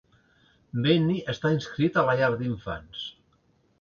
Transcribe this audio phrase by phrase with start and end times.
[0.85, 3.05] Benny està inscrit a la llar d'infants.